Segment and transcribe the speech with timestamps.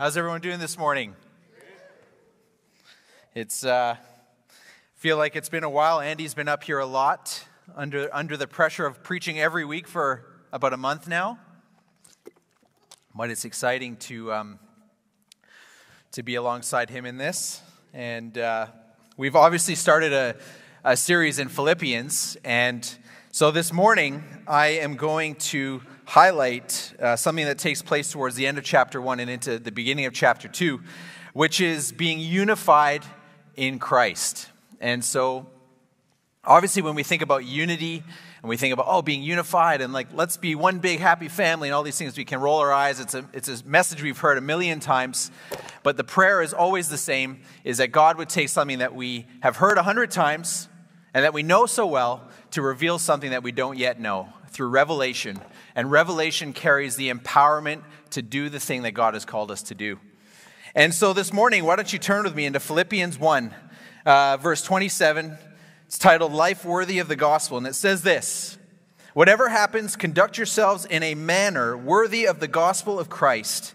[0.00, 1.14] How's everyone doing this morning?
[3.34, 3.96] It's uh,
[4.94, 6.00] feel like it's been a while.
[6.00, 7.44] Andy's been up here a lot
[7.76, 10.24] under under the pressure of preaching every week for
[10.54, 11.38] about a month now.
[13.14, 14.58] But it's exciting to um,
[16.12, 17.60] to be alongside him in this,
[17.92, 18.68] and uh,
[19.18, 20.34] we've obviously started a,
[20.82, 22.90] a series in Philippians, and
[23.32, 28.44] so this morning I am going to highlight uh, something that takes place towards the
[28.44, 30.80] end of chapter 1 and into the beginning of chapter 2,
[31.34, 33.04] which is being unified
[33.54, 34.48] in Christ.
[34.80, 35.46] And so,
[36.44, 38.02] obviously, when we think about unity
[38.42, 41.68] and we think about, oh, being unified and like, let's be one big happy family
[41.68, 42.98] and all these things, we can roll our eyes.
[42.98, 45.30] It's a, it's a message we've heard a million times.
[45.84, 49.26] But the prayer is always the same is that God would take something that we
[49.42, 50.68] have heard a hundred times
[51.14, 54.70] and that we know so well to reveal something that we don't yet know through
[54.70, 55.38] revelation.
[55.74, 59.74] And revelation carries the empowerment to do the thing that God has called us to
[59.74, 59.98] do.
[60.74, 63.54] And so this morning, why don't you turn with me into Philippians 1,
[64.06, 65.36] uh, verse 27.
[65.86, 67.58] It's titled Life Worthy of the Gospel.
[67.58, 68.58] And it says this
[69.12, 73.74] Whatever happens, conduct yourselves in a manner worthy of the gospel of Christ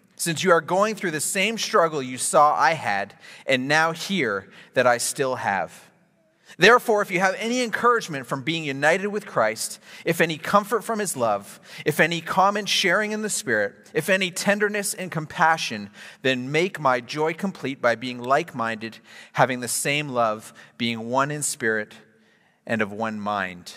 [0.21, 3.15] since you are going through the same struggle you saw I had,
[3.47, 5.89] and now hear that I still have.
[6.59, 10.99] Therefore, if you have any encouragement from being united with Christ, if any comfort from
[10.99, 15.89] his love, if any common sharing in the Spirit, if any tenderness and compassion,
[16.21, 18.99] then make my joy complete by being like minded,
[19.33, 21.95] having the same love, being one in spirit
[22.67, 23.73] and of one mind.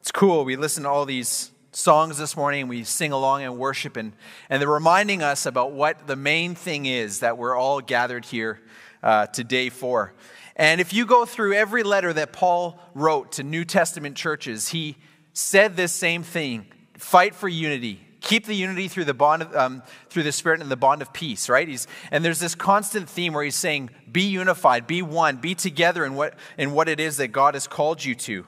[0.00, 0.44] It's cool.
[0.44, 4.12] We listen to all these songs this morning we sing along and worship and,
[4.50, 8.60] and they're reminding us about what the main thing is that we're all gathered here
[9.00, 10.12] uh, today for.
[10.56, 14.96] And if you go through every letter that paul wrote to new testament churches he
[15.32, 18.00] said this same thing fight for unity.
[18.22, 21.12] Keep the unity through the bond of, um, through the spirit and the bond of
[21.12, 21.68] peace right?
[21.68, 26.04] He's, and there's this constant theme where he's saying be unified be one be together
[26.04, 28.46] in what in what it is that god has called you to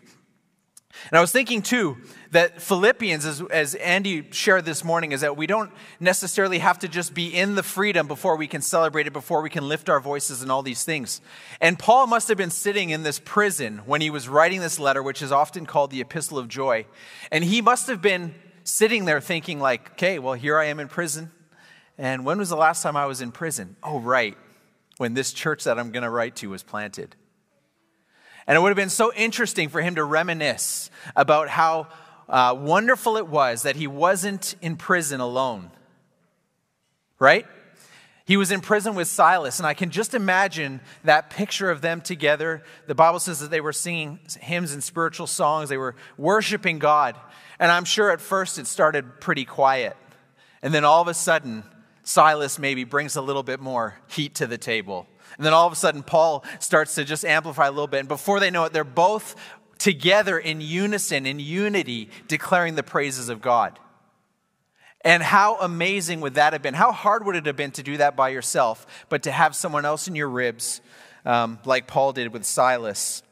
[1.08, 1.98] and I was thinking too
[2.32, 6.88] that Philippians, as, as, Andy shared this morning, is that we don't necessarily have to
[6.88, 10.00] just be in the freedom before we can celebrate it, before we can lift our
[10.00, 11.20] voices and all these things.
[11.60, 15.02] And Paul must have been sitting in this prison when he was writing this letter,
[15.02, 16.86] which is often called the Epistle of Joy.
[17.30, 18.34] And he must have been
[18.64, 21.30] sitting there thinking, like, okay, well, here I am in prison.
[21.98, 23.76] And when was the last time I was in prison?
[23.82, 24.36] Oh, right,
[24.98, 27.16] when this church that I'm going to write to was planted.
[28.50, 31.87] And it would have been so interesting for him to reminisce about how
[32.28, 35.71] uh, wonderful it was that he wasn't in prison alone.
[37.21, 37.47] Right?
[38.25, 42.00] He was in prison with Silas, and I can just imagine that picture of them
[42.00, 42.65] together.
[42.88, 47.15] The Bible says that they were singing hymns and spiritual songs, they were worshiping God.
[47.61, 49.97] And I'm sure at first it started pretty quiet.
[50.61, 51.62] And then all of a sudden,
[52.03, 55.06] Silas maybe brings a little bit more heat to the table.
[55.40, 58.00] And then all of a sudden, Paul starts to just amplify a little bit.
[58.00, 59.36] And before they know it, they're both
[59.78, 63.78] together in unison, in unity, declaring the praises of God.
[65.00, 66.74] And how amazing would that have been?
[66.74, 69.86] How hard would it have been to do that by yourself, but to have someone
[69.86, 70.82] else in your ribs,
[71.24, 73.22] um, like Paul did with Silas,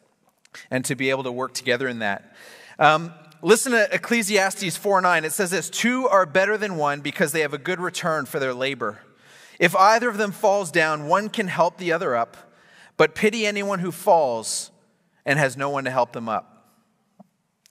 [0.70, 2.34] and to be able to work together in that?
[2.78, 5.26] Um, listen to Ecclesiastes 4 9.
[5.26, 8.38] It says this Two are better than one because they have a good return for
[8.38, 9.00] their labor.
[9.58, 12.36] If either of them falls down, one can help the other up,
[12.96, 14.70] but pity anyone who falls
[15.24, 16.58] and has no one to help them up.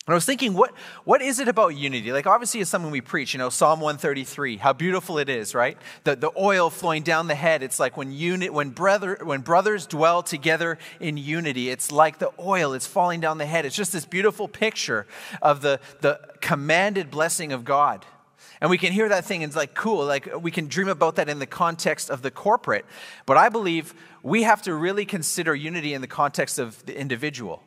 [0.07, 0.71] And I was thinking, what,
[1.03, 2.13] what is it about unity?
[2.13, 5.77] Like, obviously, it's something we preach, you know, Psalm 133, how beautiful it is, right?
[6.05, 7.61] The, the oil flowing down the head.
[7.61, 12.31] It's like when, uni, when, brother, when brothers dwell together in unity, it's like the
[12.39, 13.65] oil, it's falling down the head.
[13.65, 15.07] It's just this beautiful picture
[15.41, 18.05] of the, the commanded blessing of God.
[18.59, 21.15] And we can hear that thing and it's like, cool, like we can dream about
[21.17, 22.85] that in the context of the corporate.
[23.25, 23.93] But I believe
[24.23, 27.61] we have to really consider unity in the context of the individual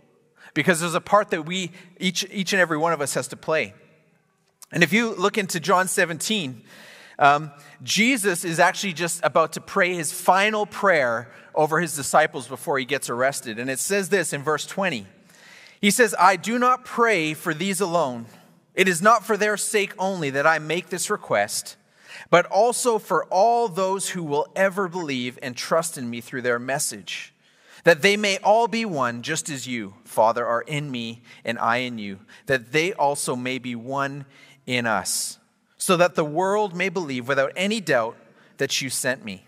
[0.55, 3.37] because there's a part that we, each, each and every one of us, has to
[3.37, 3.73] play.
[4.73, 6.63] And if you look into John 17,
[7.19, 7.53] um,
[7.83, 12.85] Jesus is actually just about to pray his final prayer over his disciples before he
[12.85, 13.59] gets arrested.
[13.59, 15.07] And it says this in verse 20
[15.81, 18.27] He says, I do not pray for these alone
[18.81, 21.77] it is not for their sake only that I make this request,
[22.31, 26.59] but also for all those who will ever believe and trust in me through their
[26.59, 27.35] message,
[27.85, 31.77] that they may all be one, just as you, Father, are in me and I
[31.79, 34.25] in you, that they also may be one
[34.67, 35.39] in us,
[35.77, 38.17] so that the world may believe without any doubt
[38.57, 39.45] that you sent me.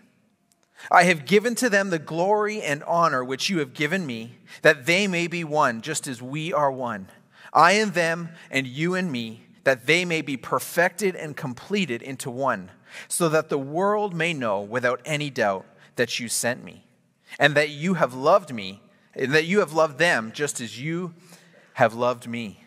[0.90, 4.84] I have given to them the glory and honor which you have given me, that
[4.84, 7.08] they may be one, just as we are one.
[7.52, 12.30] I and them, and you and me, that they may be perfected and completed into
[12.30, 12.70] one,
[13.08, 15.66] so that the world may know without any doubt
[15.96, 16.84] that you sent me,
[17.38, 18.82] and that you have loved me,
[19.14, 21.14] and that you have loved them just as you
[21.74, 22.64] have loved me.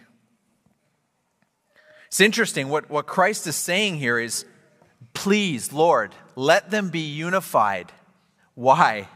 [2.07, 2.69] It's interesting.
[2.69, 4.45] What, what Christ is saying here is,
[5.13, 7.91] please, Lord, let them be unified
[8.55, 9.09] why?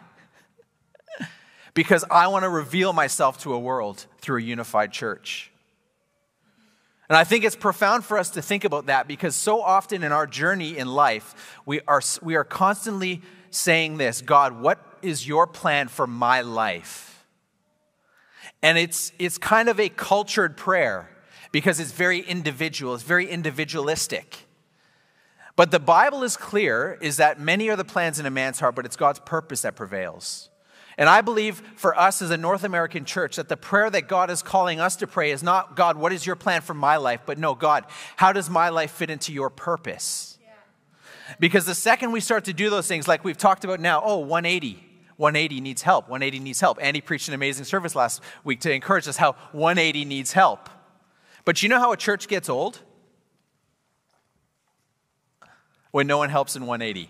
[1.73, 5.51] because I want to reveal myself to a world through a unified church.
[7.09, 10.11] And I think it's profound for us to think about that because so often in
[10.11, 15.47] our journey in life, we are, we are constantly saying this God, what is your
[15.47, 17.25] plan for my life?
[18.61, 21.09] And it's, it's kind of a cultured prayer
[21.51, 24.45] because it's very individual, it's very individualistic.
[25.55, 28.75] But the Bible is clear is that many are the plans in a man's heart,
[28.75, 30.48] but it's God's purpose that prevails.
[30.99, 34.29] And I believe for us as a North American church that the prayer that God
[34.29, 37.21] is calling us to pray is not, God, what is your plan for my life?
[37.25, 37.85] But no, God,
[38.17, 40.37] how does my life fit into your purpose?
[41.39, 44.17] Because the second we start to do those things, like we've talked about now, oh,
[44.17, 44.83] 180.
[45.17, 46.09] 180 needs help.
[46.09, 46.77] 180 needs help.
[46.81, 50.69] Andy preached an amazing service last week to encourage us how 180 needs help.
[51.45, 52.79] But you know how a church gets old?
[55.91, 57.09] when no one helps in 180?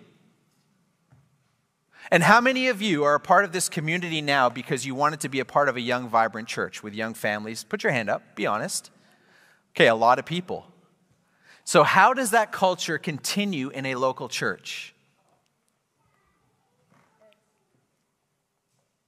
[2.12, 5.20] And how many of you are a part of this community now because you wanted
[5.22, 7.64] to be a part of a young, vibrant church with young families?
[7.64, 8.90] Put your hand up, be honest.
[9.76, 10.66] Okay, a lot of people.
[11.66, 14.96] So, how does that culture continue in a local church?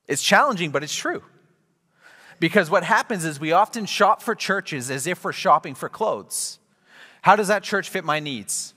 [0.08, 1.24] It's challenging, but it's true.
[2.40, 6.60] Because what happens is we often shop for churches as if we're shopping for clothes.
[7.22, 8.74] How does that church fit my needs?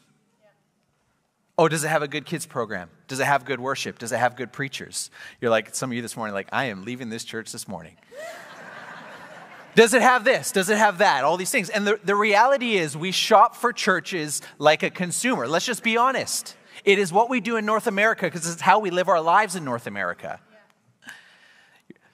[1.57, 2.91] Oh, does it have a good kids program?
[3.07, 3.99] Does it have good worship?
[3.99, 5.11] Does it have good preachers?
[5.41, 7.97] You're like, some of you this morning, like, I am leaving this church this morning.
[9.77, 10.51] Does it have this?
[10.51, 11.25] Does it have that?
[11.25, 11.69] All these things.
[11.69, 15.47] And the, the reality is, we shop for churches like a consumer.
[15.47, 16.57] Let's just be honest.
[16.85, 19.57] It is what we do in North America because it's how we live our lives
[19.57, 20.41] in North America.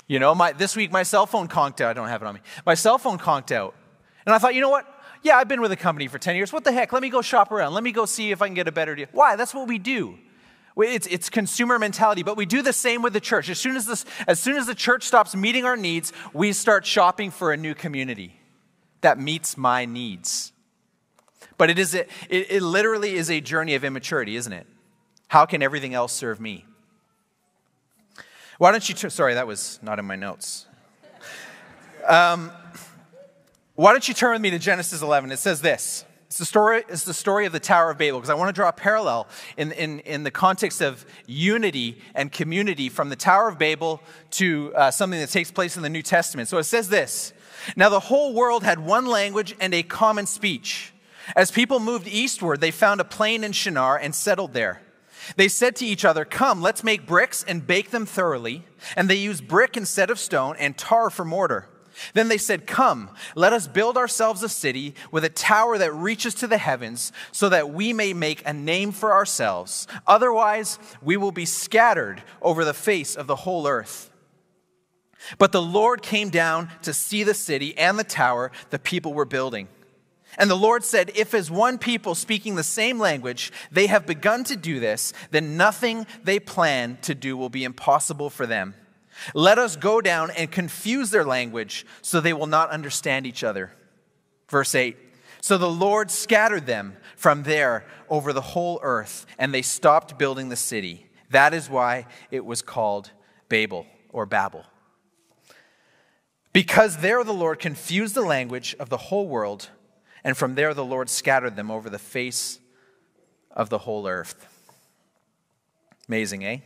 [0.06, 1.90] You know, my, this week my cell phone conked out.
[1.90, 2.40] I don't have it on me.
[2.66, 3.74] My cell phone conked out.
[4.26, 4.86] And I thought, you know what?
[5.22, 6.52] Yeah, I've been with a company for 10 years.
[6.52, 6.92] What the heck?
[6.92, 7.74] Let me go shop around.
[7.74, 9.06] Let me go see if I can get a better deal.
[9.12, 9.36] Why?
[9.36, 10.18] That's what we do.
[10.76, 13.50] It's, it's consumer mentality, but we do the same with the church.
[13.50, 16.86] As soon as, this, as soon as the church stops meeting our needs, we start
[16.86, 18.40] shopping for a new community
[19.02, 20.52] that meets my needs.
[21.58, 24.66] But it, is a, it, it literally is a journey of immaturity, isn't it?
[25.28, 26.64] How can everything else serve me?
[28.58, 30.66] Why don't you, t- sorry, that was not in my notes.
[32.06, 32.50] Um,
[33.80, 35.32] why don't you turn with me to Genesis 11?
[35.32, 36.04] It says this.
[36.26, 38.52] It's the story, it's the story of the Tower of Babel, because I want to
[38.52, 43.48] draw a parallel in, in, in the context of unity and community from the Tower
[43.48, 46.50] of Babel to uh, something that takes place in the New Testament.
[46.50, 47.32] So it says this
[47.74, 50.92] Now the whole world had one language and a common speech.
[51.34, 54.82] As people moved eastward, they found a plain in Shinar and settled there.
[55.36, 58.66] They said to each other, Come, let's make bricks and bake them thoroughly.
[58.94, 61.66] And they used brick instead of stone and tar for mortar.
[62.14, 66.34] Then they said, Come, let us build ourselves a city with a tower that reaches
[66.36, 69.86] to the heavens, so that we may make a name for ourselves.
[70.06, 74.10] Otherwise, we will be scattered over the face of the whole earth.
[75.38, 79.26] But the Lord came down to see the city and the tower the people were
[79.26, 79.68] building.
[80.38, 84.44] And the Lord said, If as one people speaking the same language they have begun
[84.44, 88.74] to do this, then nothing they plan to do will be impossible for them.
[89.34, 93.72] Let us go down and confuse their language so they will not understand each other.
[94.48, 94.96] Verse 8
[95.40, 100.48] So the Lord scattered them from there over the whole earth, and they stopped building
[100.48, 101.06] the city.
[101.30, 103.10] That is why it was called
[103.48, 104.64] Babel or Babel.
[106.52, 109.70] Because there the Lord confused the language of the whole world,
[110.24, 112.58] and from there the Lord scattered them over the face
[113.52, 114.46] of the whole earth.
[116.08, 116.58] Amazing, eh?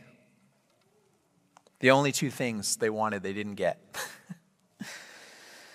[1.79, 3.79] The only two things they wanted, they didn't get.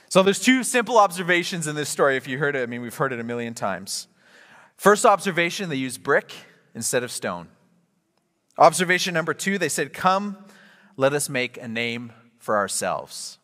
[0.09, 2.17] so there's two simple observations in this story.
[2.17, 4.09] If you heard it, I mean, we've heard it a million times.
[4.77, 6.33] First observation, they used brick
[6.75, 7.49] instead of stone.
[8.57, 10.39] Observation number two, they said, Come,
[10.97, 13.39] let us make a name for ourselves.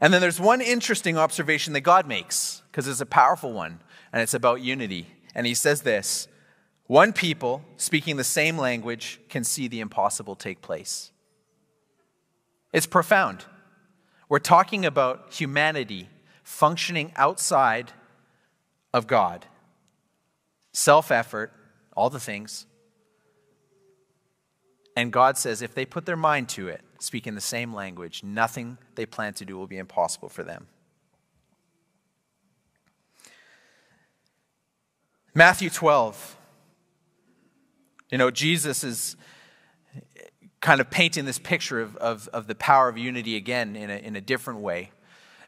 [0.00, 3.80] And then there's one interesting observation that God makes, because it's a powerful one,
[4.12, 5.06] and it's about unity.
[5.34, 6.28] And he says this
[6.86, 11.10] one people speaking the same language can see the impossible take place.
[12.72, 13.44] It's profound.
[14.28, 16.08] We're talking about humanity
[16.42, 17.92] functioning outside
[18.92, 19.46] of God,
[20.72, 21.52] self effort,
[21.96, 22.66] all the things.
[24.96, 28.78] And God says if they put their mind to it, speaking the same language, nothing
[28.94, 30.66] they plan to do will be impossible for them.
[35.34, 36.36] Matthew 12.
[38.12, 39.16] You know, Jesus is
[40.60, 43.96] kind of painting this picture of, of, of the power of unity again in a,
[43.96, 44.90] in a different way.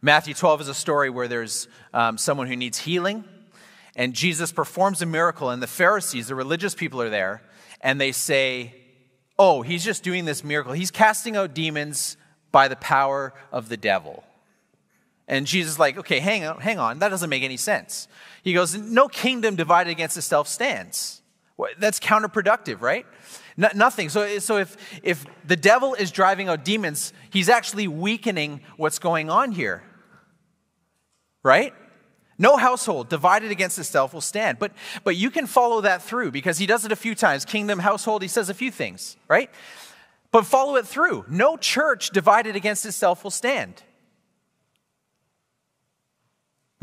[0.00, 3.24] Matthew 12 is a story where there's um, someone who needs healing,
[3.94, 7.42] and Jesus performs a miracle, and the Pharisees, the religious people, are there,
[7.82, 8.74] and they say,
[9.38, 10.72] Oh, he's just doing this miracle.
[10.72, 12.16] He's casting out demons
[12.50, 14.24] by the power of the devil.
[15.28, 18.08] And Jesus is like, okay, hang on, hang on, that doesn't make any sense.
[18.42, 21.20] He goes, no kingdom divided against itself stands.
[21.78, 23.06] That's counterproductive, right?
[23.56, 24.08] No, nothing.
[24.08, 29.30] So, so if, if the devil is driving out demons, he's actually weakening what's going
[29.30, 29.82] on here,
[31.42, 31.72] right?
[32.36, 34.58] No household divided against itself will stand.
[34.58, 34.72] But,
[35.04, 37.44] but you can follow that through because he does it a few times.
[37.44, 39.50] Kingdom, household, he says a few things, right?
[40.32, 41.24] But follow it through.
[41.28, 43.84] No church divided against itself will stand.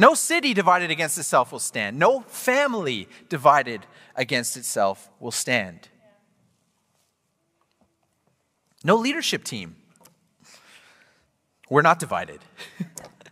[0.01, 1.99] No city divided against itself will stand.
[1.99, 5.89] No family divided against itself will stand.
[8.83, 9.75] No leadership team.
[11.69, 12.39] We're not divided.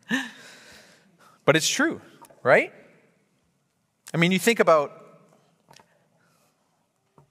[1.44, 2.02] but it's true,
[2.44, 2.72] right?
[4.14, 4.92] I mean, you think about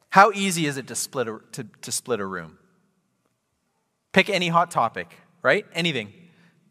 [0.09, 2.59] how easy is it to split a, to, to split a room?
[4.13, 5.15] Pick any hot topic,
[5.45, 5.65] right?
[5.75, 6.13] Anything.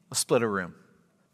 [0.10, 0.76] We'll split a room.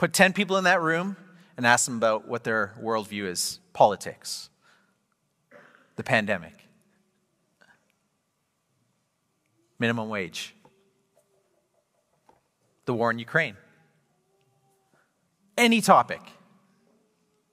[0.03, 1.15] Put 10 people in that room
[1.55, 4.49] and ask them about what their worldview is politics,
[5.95, 6.67] the pandemic,
[9.79, 10.55] minimum wage,
[12.83, 13.55] the war in Ukraine.
[15.57, 16.19] Any topic,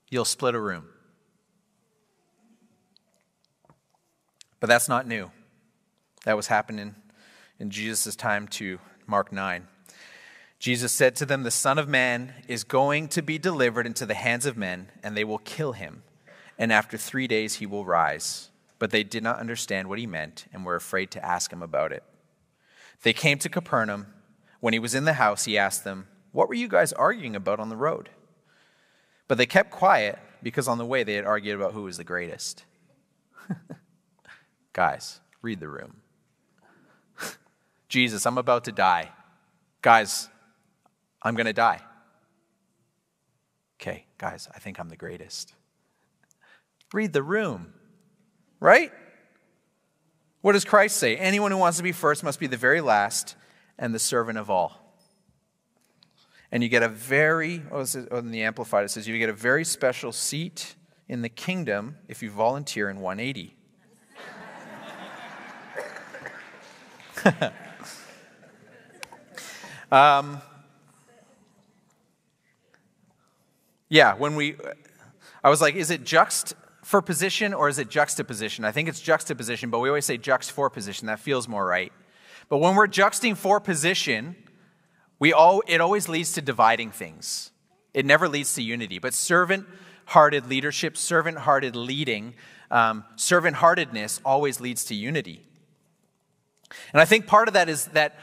[0.09, 0.87] you'll split a room.
[4.59, 5.31] But that's not new.
[6.25, 6.97] That was happening
[7.61, 9.69] in Jesus' time to Mark 9.
[10.61, 14.15] Jesus said to them, The Son of Man is going to be delivered into the
[14.15, 16.03] hands of men, and they will kill him.
[16.59, 18.51] And after three days he will rise.
[18.79, 21.93] But they did not understand what he meant and were afraid to ask him about
[21.93, 22.05] it.
[23.03, 24.09] They came to Capernaum.
[24.61, 27.59] When he was in the house, he asked them, What were you guys arguing about
[27.59, 28.11] on the road?
[29.29, 32.05] But they kept quiet because on the way they had argued about who was the
[32.05, 32.65] greatest.
[34.75, 36.03] guys, read the room.
[37.89, 39.09] Jesus, I'm about to die.
[39.81, 40.29] Guys,
[41.23, 41.81] I'm going to die.
[43.81, 45.55] Okay, guys, I think I'm the greatest.
[46.93, 47.73] Read the room,
[48.59, 48.93] right?
[50.43, 51.17] What does Christ say?
[51.17, 53.37] Anyone who wants to be first must be the very last
[53.79, 54.95] and the servant of all.
[56.53, 59.65] And you get a very, oh, in the Amplified, it says you get a very
[59.65, 60.75] special seat
[61.09, 63.57] in the kingdom if you volunteer in 180.
[69.93, 70.41] um,
[73.91, 74.55] Yeah, when we,
[75.43, 78.65] I was like, is it juxt for position or is it juxtaposition?
[78.65, 81.09] I think it's juxtaposition, but we always say juxt for position.
[81.09, 81.93] That feels more right.
[82.49, 84.37] But when we're juxting for position,
[85.19, 87.51] we all, it always leads to dividing things.
[87.93, 89.01] It never leads to unity.
[89.01, 89.67] But servant
[90.07, 92.35] hearted leadership, servant hearted leading,
[92.71, 95.45] um, servant heartedness always leads to unity.
[96.93, 98.17] And I think part of that is that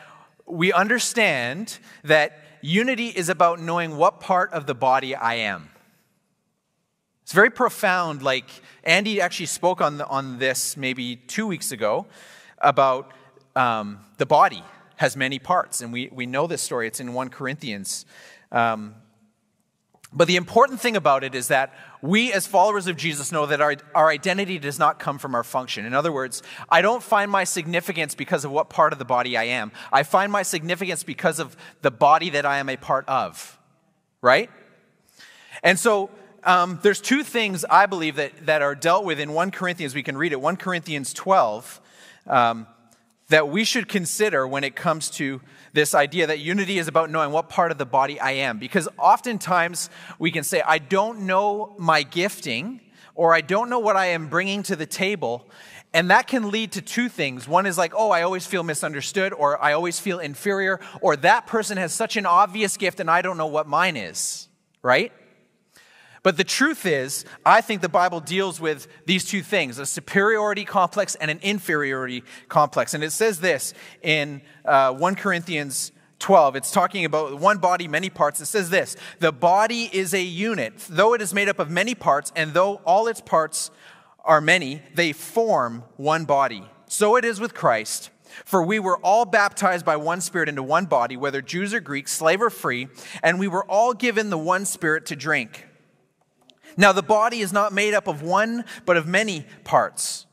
[0.46, 5.70] we understand that unity is about knowing what part of the body I am.
[7.24, 8.22] It's very profound.
[8.22, 8.50] Like
[8.84, 12.08] Andy actually spoke on, the, on this maybe two weeks ago
[12.58, 13.12] about
[13.56, 14.64] um, the body
[14.98, 16.88] has many parts, and we, we know this story.
[16.88, 18.06] It's in 1 Corinthians.
[18.52, 18.96] Um,
[20.14, 23.60] but the important thing about it is that we, as followers of Jesus, know that
[23.60, 25.86] our, our identity does not come from our function.
[25.86, 29.36] In other words, I don't find my significance because of what part of the body
[29.36, 29.72] I am.
[29.92, 33.60] I find my significance because of the body that I am a part of,
[34.22, 34.50] right?
[35.64, 36.10] And so
[36.44, 39.94] um, there's two things I believe that, that are dealt with in 1 Corinthians.
[39.94, 41.82] We can read it, 1 Corinthians 12.
[42.28, 42.68] Um,
[43.30, 45.42] that we should consider when it comes to
[45.74, 48.58] this idea that unity is about knowing what part of the body I am.
[48.58, 52.80] Because oftentimes we can say, I don't know my gifting,
[53.16, 55.50] or I don't know what I am bringing to the table.
[55.94, 57.48] And that can lead to two things.
[57.48, 61.48] One is like, oh, I always feel misunderstood, or I always feel inferior, or that
[61.48, 64.48] person has such an obvious gift and I don't know what mine is,
[64.82, 65.12] right?
[66.24, 70.66] But the truth is, I think the Bible deals with these two things a superiority
[70.66, 72.94] complex and an inferiority complex.
[72.94, 76.56] And it says this in uh, 1 Corinthians 12.
[76.56, 78.42] It's talking about one body, many parts.
[78.42, 81.96] It says this The body is a unit, though it is made up of many
[81.96, 83.72] parts, and though all its parts
[84.26, 86.64] are many, they form one body.
[86.88, 88.10] So it is with Christ.
[88.46, 92.12] For we were all baptized by one Spirit into one body, whether Jews or Greeks,
[92.12, 92.88] slave or free,
[93.24, 95.67] and we were all given the one Spirit to drink.
[96.78, 100.28] Now, the body is not made up of one, but of many parts.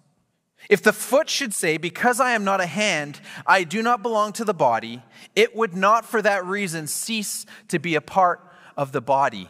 [0.68, 4.32] If the foot should say, Because I am not a hand, I do not belong
[4.34, 5.02] to the body,
[5.34, 8.40] it would not for that reason cease to be a part
[8.76, 9.48] of the body.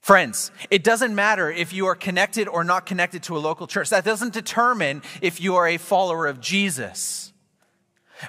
[0.00, 3.90] Friends, it doesn't matter if you are connected or not connected to a local church.
[3.90, 7.32] That doesn't determine if you are a follower of Jesus.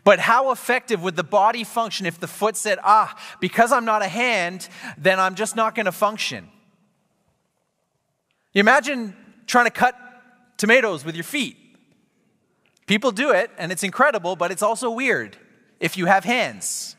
[0.04, 4.02] But how effective would the body function if the foot said, ah, because I'm not
[4.02, 6.50] a hand, then I'm just not going to function?
[8.58, 9.94] You imagine trying to cut
[10.58, 11.58] tomatoes with your feet.
[12.88, 15.38] People do it, and it's incredible, but it's also weird
[15.80, 16.96] if you have hands.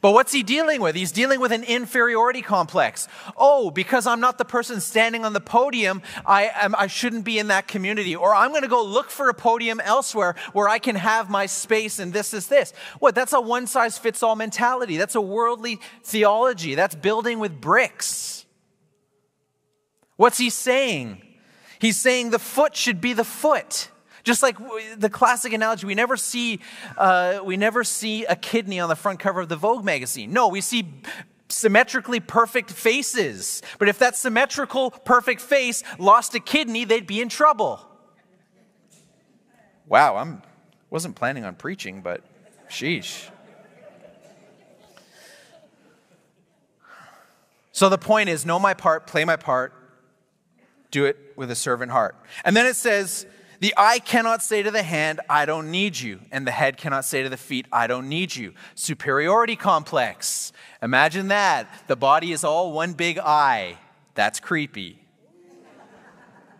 [0.00, 0.96] But what's he dealing with?
[0.96, 3.06] He's dealing with an inferiority complex.
[3.36, 7.38] Oh, because I'm not the person standing on the podium, I, am, I shouldn't be
[7.38, 8.16] in that community.
[8.16, 11.46] Or I'm going to go look for a podium elsewhere where I can have my
[11.46, 12.72] space and this is this.
[12.98, 13.14] What?
[13.14, 14.96] That's a one size fits all mentality.
[14.96, 16.74] That's a worldly theology.
[16.74, 18.46] That's building with bricks.
[20.18, 21.22] What's he saying?
[21.78, 23.88] He's saying the foot should be the foot.
[24.24, 24.56] Just like
[24.96, 26.58] the classic analogy, we never see
[26.96, 30.32] uh, we never see a kidney on the front cover of the Vogue magazine.
[30.32, 30.92] No, we see
[31.48, 33.62] symmetrically perfect faces.
[33.78, 37.80] But if that symmetrical perfect face lost a kidney, they'd be in trouble.
[39.86, 40.42] Wow, I'm
[40.90, 42.22] wasn't planning on preaching, but
[42.68, 43.30] sheesh.
[47.70, 49.72] So the point is know my part, play my part,
[50.90, 52.16] do it with a servant heart.
[52.44, 53.26] And then it says
[53.60, 56.20] the eye cannot say to the hand, I don't need you.
[56.30, 58.54] And the head cannot say to the feet, I don't need you.
[58.74, 60.52] Superiority complex.
[60.80, 61.68] Imagine that.
[61.88, 63.78] The body is all one big eye.
[64.14, 65.00] That's creepy.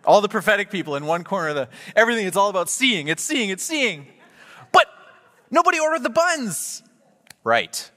[0.05, 3.49] All the prophetic people in one corner the everything it's all about seeing, it's seeing,
[3.49, 4.07] it's seeing.
[4.71, 4.87] But
[5.51, 6.83] nobody ordered the buns.
[7.43, 7.91] Right.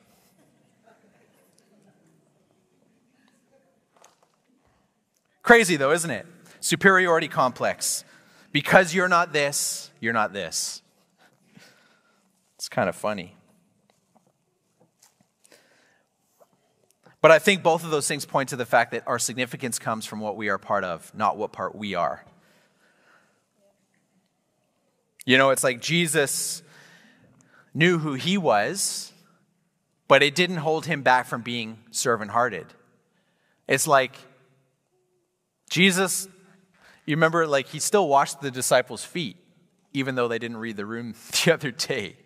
[5.42, 6.26] Crazy though, isn't it?
[6.62, 8.04] Superiority complex.
[8.52, 10.80] Because you're not this, you're not this.
[12.54, 13.34] It's kind of funny.
[17.20, 20.06] But I think both of those things point to the fact that our significance comes
[20.06, 22.24] from what we are part of, not what part we are.
[25.24, 26.62] You know, it's like Jesus
[27.74, 29.12] knew who he was,
[30.06, 32.66] but it didn't hold him back from being servant hearted.
[33.66, 34.16] It's like
[35.70, 36.28] Jesus
[37.04, 39.36] you remember, like, he still washed the disciples' feet,
[39.92, 42.16] even though they didn't read the room the other day.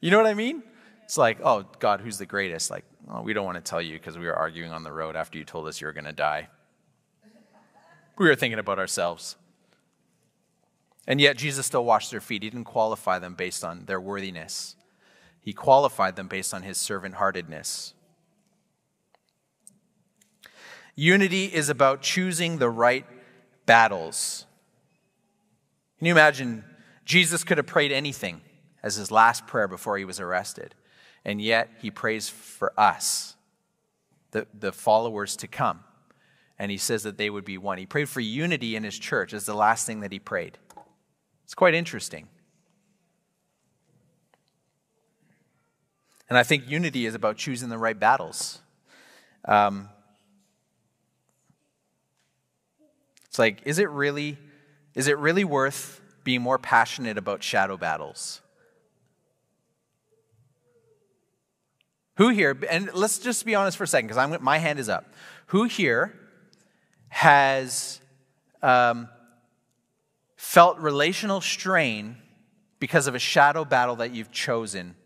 [0.00, 0.62] You know what I mean?
[1.04, 2.70] It's like, oh, God, who's the greatest?
[2.70, 5.16] Like, oh, we don't want to tell you because we were arguing on the road
[5.16, 6.48] after you told us you were going to die.
[8.16, 9.36] We were thinking about ourselves.
[11.06, 12.42] And yet, Jesus still washed their feet.
[12.42, 14.76] He didn't qualify them based on their worthiness,
[15.40, 17.94] He qualified them based on His servant heartedness.
[20.94, 23.06] Unity is about choosing the right
[23.70, 24.46] battles.
[25.98, 26.64] Can you imagine?
[27.04, 28.40] Jesus could have prayed anything
[28.82, 30.74] as his last prayer before he was arrested,
[31.24, 33.36] and yet he prays for us,
[34.32, 35.84] the, the followers to come.
[36.58, 37.78] And he says that they would be one.
[37.78, 40.58] He prayed for unity in his church as the last thing that he prayed.
[41.44, 42.26] It's quite interesting.
[46.28, 48.58] And I think unity is about choosing the right battles.
[49.44, 49.90] Um,
[53.30, 54.38] It's like, is it really,
[54.96, 58.40] is it really worth being more passionate about shadow battles?
[62.16, 65.14] Who here, and let's just be honest for a second, because my hand is up.
[65.46, 66.12] Who here
[67.08, 68.00] has
[68.62, 69.08] um,
[70.36, 72.16] felt relational strain
[72.80, 74.96] because of a shadow battle that you've chosen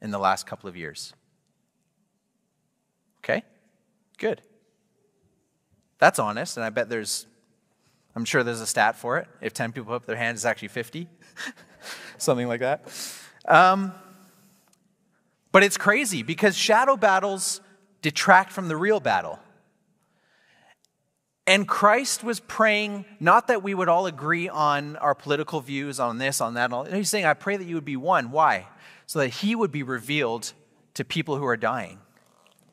[0.00, 1.12] in the last couple of years?
[3.18, 3.42] Okay,
[4.16, 4.40] good.
[5.98, 7.26] That's honest, and I bet there's
[8.16, 9.28] I'm sure there's a stat for it.
[9.40, 11.08] If 10 people put up their hands, it's actually 50,
[12.18, 12.86] something like that.
[13.46, 13.92] Um,
[15.52, 17.60] but it's crazy because shadow battles
[18.02, 19.38] detract from the real battle.
[21.46, 26.18] And Christ was praying not that we would all agree on our political views on
[26.18, 26.70] this, on that.
[26.92, 28.30] He's saying, I pray that you would be one.
[28.30, 28.66] Why?
[29.06, 30.52] So that he would be revealed
[30.94, 31.98] to people who are dying.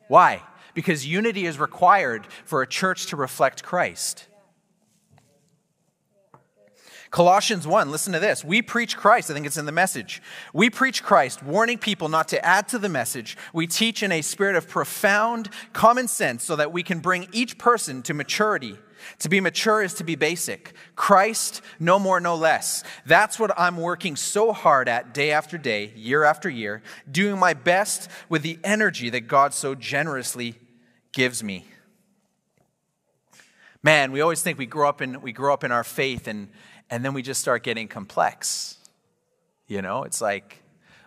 [0.08, 0.43] Why?
[0.73, 4.27] Because unity is required for a church to reflect Christ.
[7.12, 8.41] Colossians 1, listen to this.
[8.41, 9.30] We preach Christ.
[9.30, 10.21] I think it's in the message.
[10.54, 13.38] We preach Christ, warning people not to add to the message.
[13.54, 17.58] We teach in a spirit of profound common sense so that we can bring each
[17.58, 18.78] person to maturity.
[19.19, 20.74] To be mature is to be basic.
[20.95, 22.82] Christ, no more, no less.
[23.06, 27.54] That's what I'm working so hard at day after day, year after year, doing my
[27.54, 30.56] best with the energy that God so generously
[31.12, 31.65] gives me.
[33.84, 36.50] Man, we always think we grow up in we grow up in our faith and
[36.91, 38.77] and then we just start getting complex.
[39.67, 40.62] You know, it's like,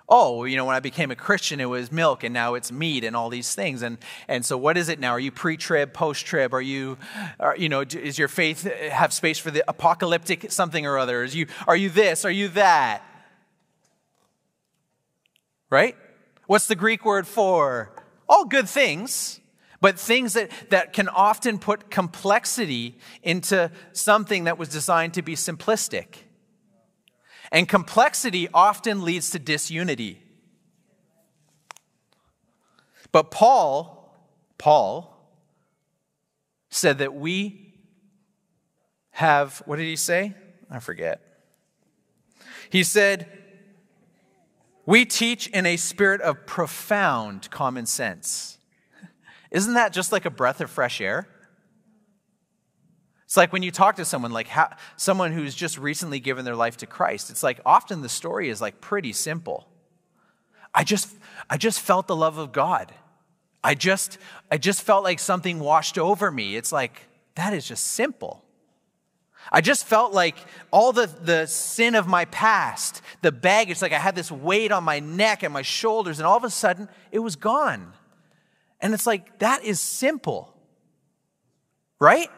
[0.08, 3.04] oh, you know, when I became a Christian, it was milk, and now it's meat,
[3.04, 3.82] and all these things.
[3.82, 5.10] And and so, what is it now?
[5.10, 6.54] Are you pre-trib, post-trib?
[6.54, 6.96] Are you,
[7.38, 11.22] are, you know, is your faith uh, have space for the apocalyptic something or other?
[11.22, 12.24] Is you are you this?
[12.24, 13.02] Are you that?
[15.68, 15.96] Right?
[16.46, 17.90] What's the Greek word for?
[18.26, 19.40] All good things
[19.84, 25.34] but things that, that can often put complexity into something that was designed to be
[25.34, 26.06] simplistic.
[27.52, 30.22] And complexity often leads to disunity.
[33.12, 34.10] But Paul,
[34.56, 35.14] Paul
[36.70, 37.74] said that we
[39.10, 40.32] have, what did he say?
[40.70, 41.20] I forget.
[42.70, 43.28] He said,
[44.86, 48.56] we teach in a spirit of profound common sense.
[49.54, 51.28] Isn't that just like a breath of fresh air?
[53.24, 56.56] It's like when you talk to someone, like how, someone who's just recently given their
[56.56, 59.68] life to Christ, it's like often the story is like pretty simple.
[60.74, 61.14] I just,
[61.48, 62.92] I just felt the love of God.
[63.62, 64.18] I just,
[64.50, 66.56] I just felt like something washed over me.
[66.56, 67.02] It's like,
[67.36, 68.44] that is just simple.
[69.52, 70.36] I just felt like
[70.72, 74.82] all the, the sin of my past, the baggage, like I had this weight on
[74.82, 77.92] my neck and my shoulders, and all of a sudden it was gone.
[78.84, 80.54] And it's like, that is simple,
[81.98, 82.28] right?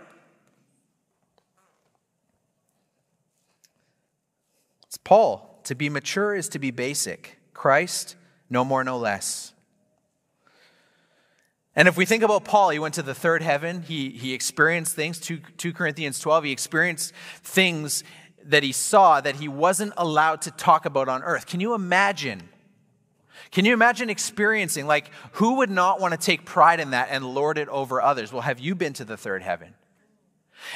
[4.86, 5.60] It's Paul.
[5.64, 7.36] To be mature is to be basic.
[7.52, 8.14] Christ,
[8.48, 9.54] no more, no less.
[11.74, 13.82] And if we think about Paul, he went to the third heaven.
[13.82, 18.04] He, he experienced things, 2, 2 Corinthians 12, he experienced things
[18.44, 21.46] that he saw that he wasn't allowed to talk about on earth.
[21.46, 22.50] Can you imagine
[23.50, 27.24] can you imagine experiencing, like, who would not want to take pride in that and
[27.24, 28.32] lord it over others?
[28.32, 29.74] Well, have you been to the third heaven?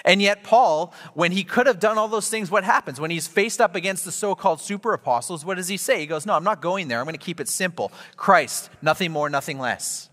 [0.05, 3.01] And yet, Paul, when he could have done all those things, what happens?
[3.01, 6.01] When he's faced up against the so called super apostles, what does he say?
[6.01, 6.99] He goes, No, I'm not going there.
[7.01, 7.91] I'm going to keep it simple.
[8.17, 10.09] Christ, nothing more, nothing less.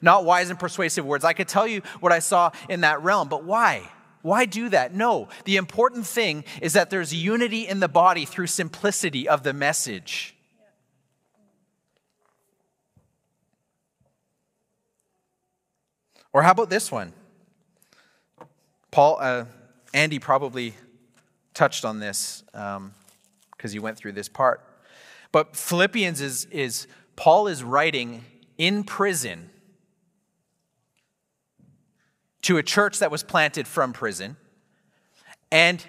[0.00, 1.24] Not wise and persuasive words.
[1.24, 3.88] I could tell you what I saw in that realm, but why?
[4.22, 4.94] Why do that?
[4.94, 5.28] No.
[5.44, 10.36] The important thing is that there's unity in the body through simplicity of the message.
[16.32, 17.12] Or how about this one?
[18.90, 19.44] Paul, uh,
[19.92, 20.74] Andy probably
[21.54, 22.92] touched on this because um,
[23.70, 24.60] he went through this part.
[25.30, 28.24] But Philippians is, is Paul is writing
[28.58, 29.50] in prison
[32.42, 34.36] to a church that was planted from prison.
[35.50, 35.84] And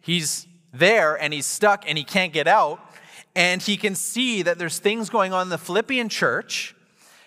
[0.00, 2.80] he's there and he's stuck and he can't get out.
[3.36, 6.74] And he can see that there's things going on in the Philippian church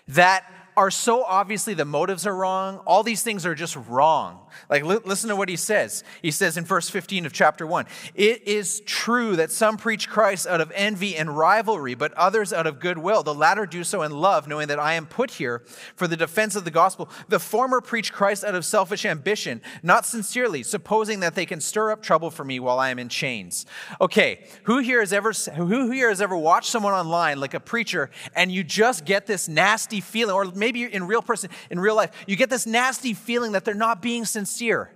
[0.07, 0.45] that
[0.77, 2.77] are so obviously the motives are wrong.
[2.85, 4.39] All these things are just wrong.
[4.69, 6.03] Like, li- listen to what he says.
[6.21, 10.47] He says in verse 15 of chapter 1 It is true that some preach Christ
[10.47, 13.23] out of envy and rivalry, but others out of goodwill.
[13.23, 15.63] The latter do so in love, knowing that I am put here
[15.95, 17.09] for the defense of the gospel.
[17.27, 21.91] The former preach Christ out of selfish ambition, not sincerely, supposing that they can stir
[21.91, 23.65] up trouble for me while I am in chains.
[23.99, 28.09] Okay, who here has ever who here has ever watched someone online like a preacher
[28.35, 32.11] and you just get this nasty feeling, or maybe in real person, in real life,
[32.27, 34.91] you get this nasty feeling that they're not being sincere.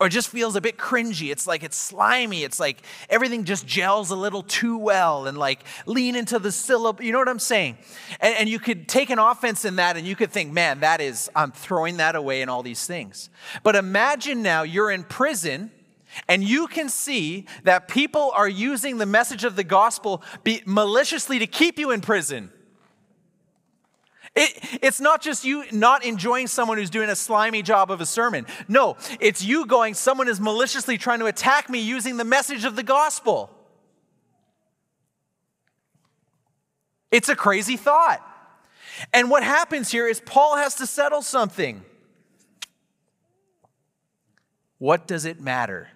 [0.00, 1.30] Or it just feels a bit cringy.
[1.30, 2.42] It's like it's slimy.
[2.42, 7.04] It's like everything just gels a little too well and like lean into the syllable.
[7.04, 7.78] You know what I'm saying?
[8.18, 11.00] And, and you could take an offense in that and you could think, man, that
[11.00, 13.30] is, I'm throwing that away and all these things.
[13.62, 15.70] But imagine now you're in prison
[16.28, 20.22] and you can see that people are using the message of the gospel
[20.66, 22.50] maliciously to keep you in prison.
[24.34, 28.06] It, it's not just you not enjoying someone who's doing a slimy job of a
[28.06, 28.46] sermon.
[28.66, 32.74] No, it's you going, someone is maliciously trying to attack me using the message of
[32.74, 33.50] the gospel.
[37.10, 38.26] It's a crazy thought.
[39.12, 41.84] And what happens here is Paul has to settle something.
[44.78, 45.88] What does it matter?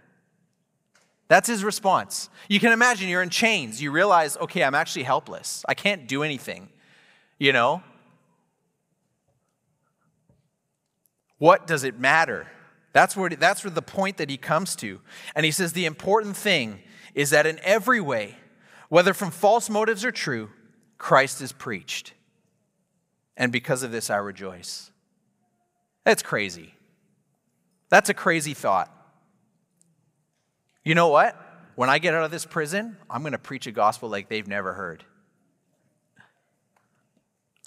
[1.28, 2.28] That's his response.
[2.48, 3.82] You can imagine you're in chains.
[3.82, 5.64] You realize, okay, I'm actually helpless.
[5.66, 6.68] I can't do anything.
[7.38, 7.82] You know?
[11.38, 12.46] What does it matter?
[12.92, 15.00] That's where, that's where the point that he comes to.
[15.34, 16.80] And he says the important thing
[17.14, 18.36] is that in every way,
[18.88, 20.50] whether from false motives or true,
[20.98, 22.14] Christ is preached.
[23.36, 24.90] And because of this, I rejoice.
[26.04, 26.74] That's crazy.
[27.90, 28.92] That's a crazy thought.
[30.84, 31.36] You know what?
[31.74, 34.46] When I get out of this prison, I'm going to preach a gospel like they've
[34.46, 35.04] never heard.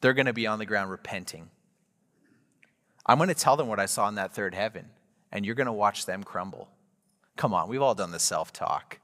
[0.01, 1.49] They're going to be on the ground repenting.
[3.09, 4.85] I'm going to tell them what I saw in that third heaven,
[5.31, 6.69] and you're going to watch them crumble.
[7.37, 8.99] Come on, we've all done the self talk.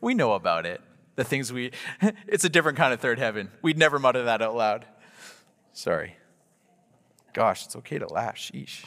[0.00, 0.80] We know about it.
[1.14, 1.70] The things we,
[2.26, 3.52] it's a different kind of third heaven.
[3.62, 4.86] We'd never mutter that out loud.
[5.72, 6.16] Sorry.
[7.32, 8.34] Gosh, it's okay to laugh.
[8.34, 8.86] Sheesh.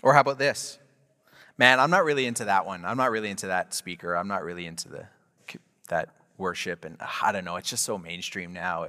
[0.00, 0.78] Or how about this?
[1.56, 2.84] Man, I'm not really into that one.
[2.84, 4.14] I'm not really into that speaker.
[4.14, 5.06] I'm not really into the
[5.88, 8.88] that worship and uh, I don't know, it's just so mainstream now.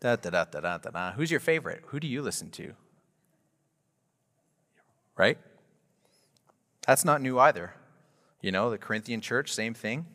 [0.00, 1.12] Da, da, da, da, da, da.
[1.12, 1.82] Who's your favorite?
[1.86, 2.72] Who do you listen to?
[5.16, 5.38] Right?
[6.86, 7.74] That's not new either.
[8.40, 10.06] You know, the Corinthian church, same thing.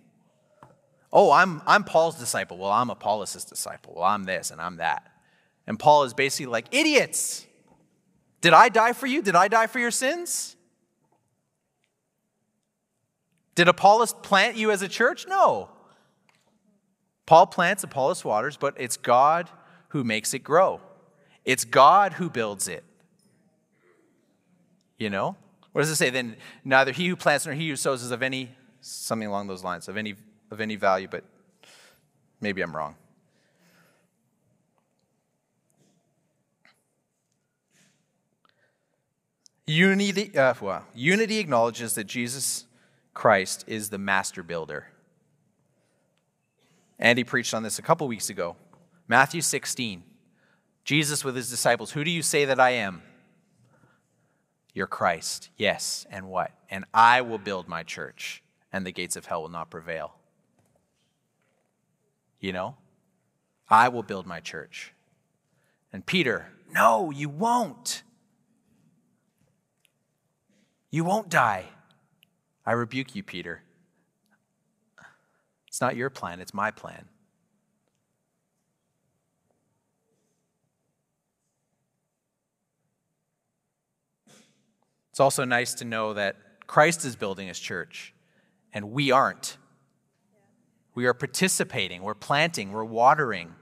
[1.11, 2.57] Oh, I'm, I'm Paul's disciple.
[2.57, 3.93] Well, I'm Apollos' disciple.
[3.95, 5.11] Well, I'm this and I'm that.
[5.67, 7.45] And Paul is basically like, idiots.
[8.41, 9.21] Did I die for you?
[9.21, 10.55] Did I die for your sins?
[13.55, 15.25] Did Apollos plant you as a church?
[15.27, 15.69] No.
[17.25, 19.49] Paul plants, Apollos waters, but it's God
[19.89, 20.81] who makes it grow.
[21.45, 22.83] It's God who builds it.
[24.97, 25.35] You know?
[25.71, 26.09] What does it say?
[26.09, 28.49] Then neither he who plants nor he who sows is of any,
[28.81, 30.15] something along those lines, of any,
[30.51, 31.23] of any value, but
[32.41, 32.95] maybe I'm wrong.
[39.65, 42.65] Unity, uh, well, unity acknowledges that Jesus
[43.13, 44.87] Christ is the master builder.
[46.99, 48.55] Andy preached on this a couple weeks ago.
[49.07, 50.03] Matthew 16.
[50.83, 53.01] Jesus with his disciples, Who do you say that I am?
[54.73, 55.49] You're Christ.
[55.57, 56.05] Yes.
[56.09, 56.51] And what?
[56.69, 60.15] And I will build my church, and the gates of hell will not prevail.
[62.39, 62.75] You know?
[63.69, 64.93] I will build my church.
[65.91, 68.03] And Peter, no, you won't.
[70.89, 71.65] You won't die.
[72.65, 73.61] I rebuke you, Peter.
[75.67, 77.05] It's not your plan, it's my plan.
[85.09, 88.13] It's also nice to know that Christ is building his church
[88.73, 89.57] and we aren't.
[90.95, 93.53] We are participating, we're planting, we're watering,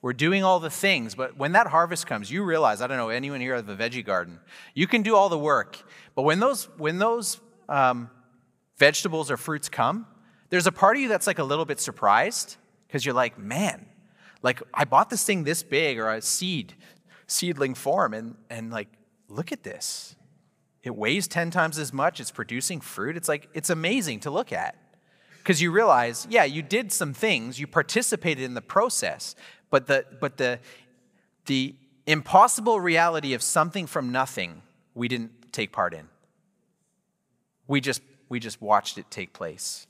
[0.00, 1.14] we're doing all the things.
[1.14, 4.04] But when that harvest comes, you realize I don't know, anyone here have a veggie
[4.04, 4.38] garden?
[4.74, 5.82] You can do all the work.
[6.14, 8.10] But when those, when those um,
[8.78, 10.06] vegetables or fruits come,
[10.50, 13.86] there's a part of you that's like a little bit surprised because you're like, man,
[14.42, 16.74] like I bought this thing this big or a seed,
[17.26, 18.88] seedling form, and, and like,
[19.28, 20.16] look at this.
[20.82, 22.20] It weighs 10 times as much.
[22.20, 23.16] It's producing fruit.
[23.16, 24.76] It's like, it's amazing to look at.
[25.38, 29.34] Because you realize, yeah, you did some things, you participated in the process,
[29.70, 30.58] but the, but the,
[31.46, 31.74] the
[32.06, 34.62] impossible reality of something from nothing,
[34.94, 36.08] we didn't take part in.
[37.66, 39.86] We just, we just watched it take place.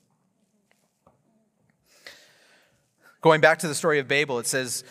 [3.21, 4.85] Going back to the story of Babel, it says,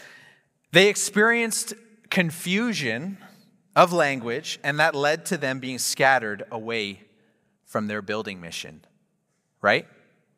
[0.73, 1.73] they experienced
[2.09, 3.17] confusion
[3.75, 7.01] of language, and that led to them being scattered away
[7.65, 8.81] from their building mission.
[9.61, 9.87] Right?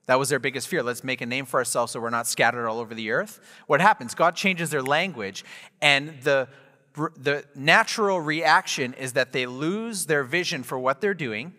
[0.06, 0.84] That was their biggest fear.
[0.84, 3.39] Let's make a name for ourselves so we're not scattered all over the earth.
[3.67, 4.13] What happens?
[4.15, 5.43] God changes their language,
[5.82, 6.48] and the,
[6.95, 11.54] the natural reaction is that they lose their vision for what they're doing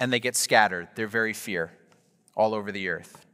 [0.00, 1.72] and they get scattered, their very fear,
[2.36, 3.24] all over the earth.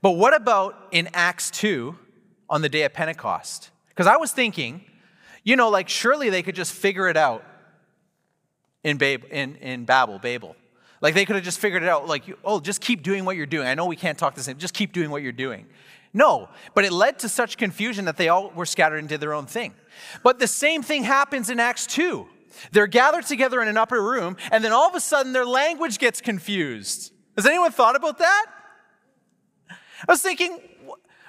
[0.00, 1.96] But what about in Acts 2
[2.50, 3.70] on the day of Pentecost?
[3.88, 4.84] Because I was thinking,
[5.44, 7.44] you know, like surely they could just figure it out
[8.82, 10.56] in, in, in Babel, Babel.
[11.00, 13.46] Like they could have just figured it out, like, oh, just keep doing what you're
[13.46, 13.66] doing.
[13.66, 15.66] I know we can't talk the same, just keep doing what you're doing.
[16.14, 19.32] No, but it led to such confusion that they all were scattered and did their
[19.32, 19.72] own thing.
[20.22, 22.26] But the same thing happens in Acts 2.
[22.70, 25.98] They're gathered together in an upper room, and then all of a sudden their language
[25.98, 27.12] gets confused.
[27.36, 28.46] Has anyone thought about that?
[29.70, 30.58] I was thinking,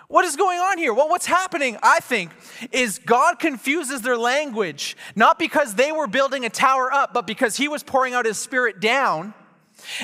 [0.07, 0.93] what is going on here?
[0.93, 2.31] Well, what's happening, I think,
[2.71, 7.57] is God confuses their language, not because they were building a tower up, but because
[7.57, 9.33] He was pouring out His Spirit down.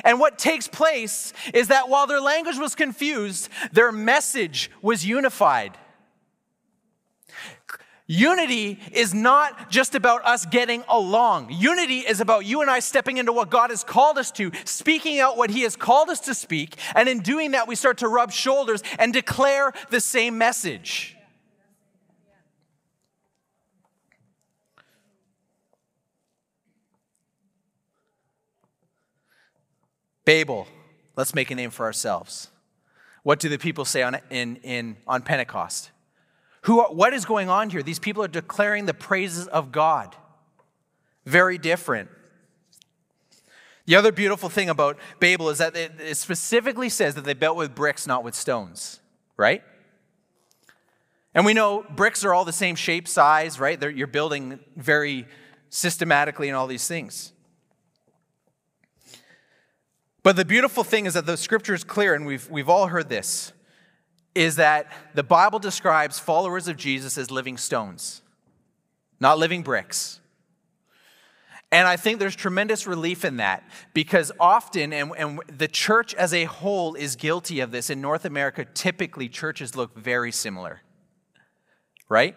[0.03, 5.77] And what takes place is that while their language was confused, their message was unified.
[8.11, 11.51] Unity is not just about us getting along.
[11.51, 15.19] Unity is about you and I stepping into what God has called us to, speaking
[15.19, 18.07] out what He has called us to speak, and in doing that, we start to
[18.07, 21.15] rub shoulders and declare the same message.
[30.25, 30.67] Babel,
[31.15, 32.49] let's make a name for ourselves.
[33.21, 35.91] What do the people say on, in, in, on Pentecost?
[36.63, 37.81] Who, what is going on here?
[37.81, 40.15] These people are declaring the praises of God.
[41.25, 42.09] Very different.
[43.85, 47.73] The other beautiful thing about Babel is that it, specifically says that they built with
[47.73, 48.99] bricks, not with stones,
[49.35, 49.63] right?
[51.33, 53.79] And we know bricks are all the same shape, size, right?
[53.79, 55.25] They're, you're building very
[55.69, 57.31] systematically and all these things.
[60.21, 63.09] But the beautiful thing is that the scripture is clear, and we've, we've all heard
[63.09, 63.53] this
[64.35, 68.21] is that the Bible describes followers of Jesus as living stones,
[69.19, 70.19] not living bricks.
[71.71, 73.63] And I think there's tremendous relief in that
[73.93, 77.91] because often, and, and, the church as a whole is guilty of this.
[77.91, 80.81] In North America, typically churches look very similar,
[82.07, 82.35] right?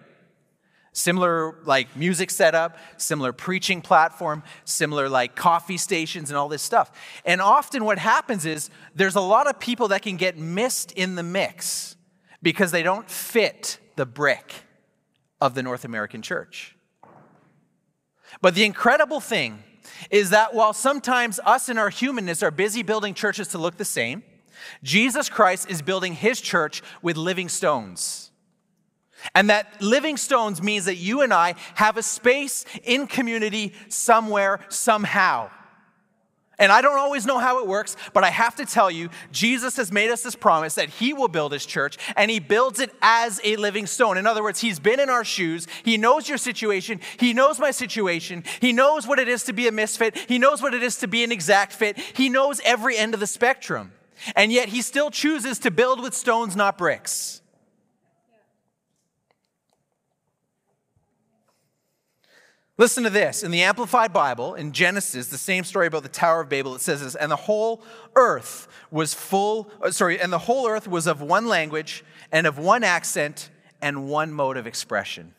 [0.92, 6.92] Similar like music setup, similar preaching platform, similar like coffee stations and all this stuff.
[7.24, 11.14] And often what happens is there's a lot of people that can get missed in
[11.14, 11.96] the mix
[12.42, 14.52] because they don't fit the brick
[15.40, 16.76] of the North American church.
[18.40, 19.62] But the incredible thing
[20.10, 23.84] is that while sometimes us in our humanness are busy building churches to look the
[23.84, 24.22] same,
[24.82, 28.31] Jesus Christ is building his church with living stones.
[29.34, 34.60] And that living stones means that you and I have a space in community somewhere,
[34.68, 35.50] somehow.
[36.58, 39.76] And I don't always know how it works, but I have to tell you, Jesus
[39.78, 42.94] has made us this promise that he will build his church, and he builds it
[43.02, 44.16] as a living stone.
[44.16, 45.66] In other words, he's been in our shoes.
[45.82, 47.00] He knows your situation.
[47.18, 48.44] He knows my situation.
[48.60, 50.16] He knows what it is to be a misfit.
[50.28, 51.98] He knows what it is to be an exact fit.
[51.98, 53.92] He knows every end of the spectrum.
[54.36, 57.41] And yet he still chooses to build with stones, not bricks.
[62.82, 63.44] Listen to this.
[63.44, 66.80] In the Amplified Bible, in Genesis, the same story about the Tower of Babel, it
[66.80, 67.80] says this, and the whole
[68.16, 72.58] earth was full, uh, sorry, and the whole earth was of one language and of
[72.58, 75.32] one accent and one mode of expression.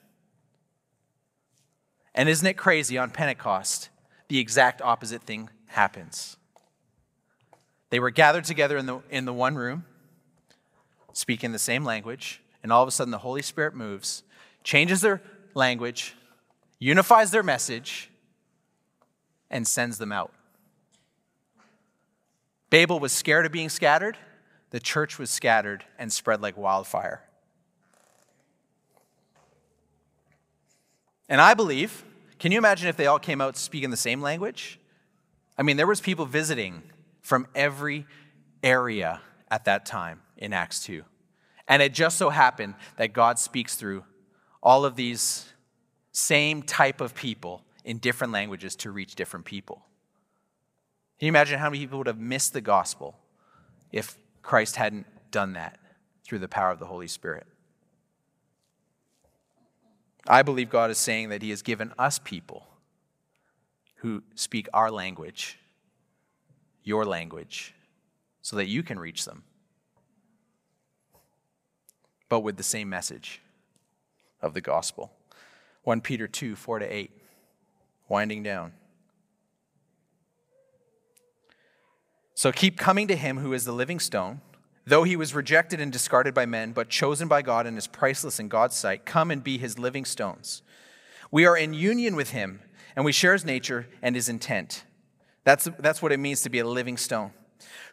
[2.16, 3.90] And isn't it crazy on Pentecost?
[4.30, 6.38] The exact opposite thing happens.
[7.90, 9.84] They were gathered together in the, in the one room,
[11.12, 14.24] speaking the same language, and all of a sudden the Holy Spirit moves,
[14.64, 15.22] changes their
[15.54, 16.16] language,
[16.84, 18.10] unifies their message,
[19.50, 20.34] and sends them out.
[22.70, 24.18] Babel was scared of being scattered.
[24.72, 27.22] The church was scattered and spread like wildfire.
[31.30, 32.04] And I believe,
[32.38, 34.78] can you imagine if they all came out speaking the same language?
[35.58, 36.84] I mean, there was people visiting
[37.22, 38.06] from every
[38.62, 41.04] area at that time in Acts 2.
[41.68, 44.04] And it just so happened that God speaks through
[44.62, 45.53] all of these
[46.14, 49.84] same type of people in different languages to reach different people.
[51.20, 53.18] Can you imagine how many people would have missed the gospel
[53.92, 55.80] if Christ hadn't done that
[56.24, 57.46] through the power of the Holy Spirit?
[60.28, 62.68] I believe God is saying that He has given us people
[63.96, 65.60] who speak our language,
[66.84, 67.74] your language,
[68.42, 69.44] so that you can reach them,
[72.30, 73.42] but with the same message
[74.42, 75.12] of the gospel.
[75.84, 77.12] 1 Peter 2 4 to 8,
[78.08, 78.74] winding down.
[82.36, 84.42] So keep coming to him who is the living stone.
[84.86, 88.40] Though he was rejected and discarded by men, but chosen by God and is priceless
[88.40, 90.62] in God's sight, come and be his living stones.
[91.32, 92.60] We are in union with him,
[92.96, 94.84] and we share his nature and his intent.
[95.46, 97.32] That's, that's what it means to be a living stone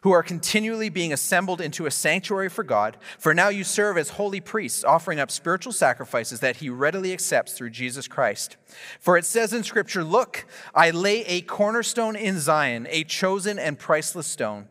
[0.01, 2.97] who are continually being assembled into a sanctuary for God.
[3.17, 7.53] For now you serve as holy priests, offering up spiritual sacrifices that he readily accepts
[7.53, 8.57] through Jesus Christ.
[8.99, 13.77] For it says in Scripture, Look, I lay a cornerstone in Zion, a chosen and
[13.77, 14.67] priceless stone,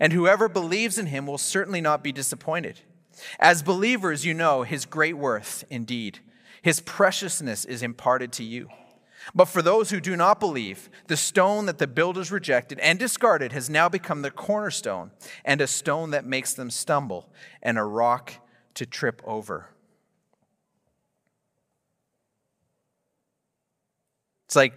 [0.00, 2.80] and whoever believes in him will certainly not be disappointed.
[3.38, 6.20] As believers, you know his great worth indeed.
[6.62, 8.68] His preciousness is imparted to you.
[9.34, 13.52] But for those who do not believe, the stone that the builders rejected and discarded
[13.52, 15.10] has now become the cornerstone
[15.44, 17.28] and a stone that makes them stumble
[17.62, 18.34] and a rock
[18.74, 19.68] to trip over.
[24.46, 24.74] It's like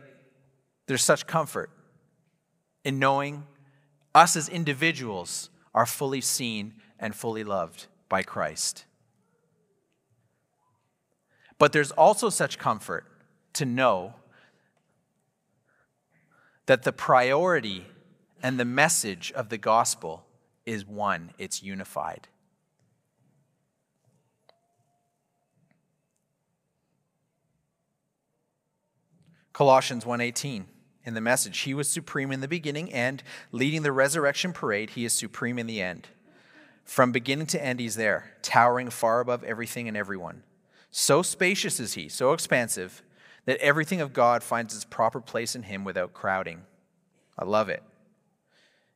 [0.88, 1.70] there's such comfort
[2.84, 3.46] in knowing
[4.14, 8.86] us as individuals are fully seen and fully loved by Christ.
[11.58, 13.06] But there's also such comfort
[13.54, 14.14] to know
[16.66, 17.86] that the priority
[18.42, 20.26] and the message of the gospel
[20.66, 22.28] is one, it's unified.
[29.54, 30.66] Colossians 1:18
[31.06, 35.06] in the message he was supreme in the beginning and leading the resurrection parade he
[35.06, 36.10] is supreme in the end.
[36.84, 40.44] From beginning to end he's there, towering far above everything and everyone.
[40.92, 43.02] So spacious is he, so expansive
[43.46, 46.62] that everything of God finds its proper place in him without crowding.
[47.38, 47.84] I love it.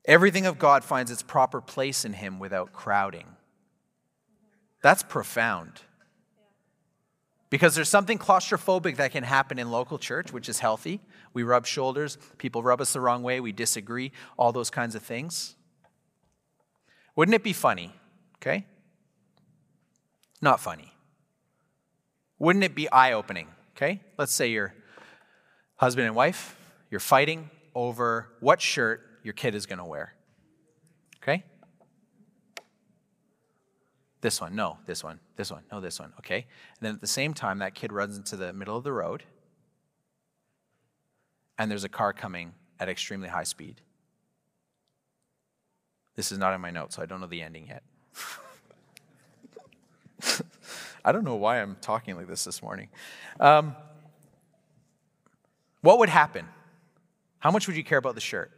[0.06, 3.28] Everything of God finds its proper place in him without crowding.
[4.82, 5.82] That's profound.
[7.50, 11.02] Because there's something claustrophobic that can happen in local church, which is healthy.
[11.34, 15.02] We rub shoulders, people rub us the wrong way, we disagree, all those kinds of
[15.02, 15.56] things.
[17.16, 17.93] Wouldn't it be funny?
[18.38, 18.66] Okay?
[20.41, 20.93] Not funny.
[22.38, 23.47] Wouldn't it be eye opening?
[23.80, 24.02] Okay?
[24.18, 24.74] Let's say you're
[25.78, 26.58] husband and wife,
[26.92, 30.16] you're fighting over what shirt your kid is going to wear.
[31.24, 31.46] Okay?
[34.20, 36.46] This one, no, this one, this one, no, this one, okay?
[36.80, 39.24] And then at the same time, that kid runs into the middle of the road,
[41.58, 42.52] and there's a car coming
[42.82, 43.80] at extremely high speed.
[46.18, 47.84] This is not in my notes, so I don't know the ending yet.
[51.10, 52.88] I don't know why I'm talking like this this morning.
[53.39, 53.76] Um,
[55.82, 56.45] what would happen?
[57.39, 58.51] How much would you care about the shirt?